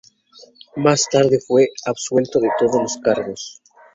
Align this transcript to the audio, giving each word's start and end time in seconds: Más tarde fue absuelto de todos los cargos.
Más 0.77 1.07
tarde 1.11 1.37
fue 1.39 1.69
absuelto 1.85 2.39
de 2.39 2.49
todos 2.57 2.81
los 2.81 2.97
cargos. 3.05 3.61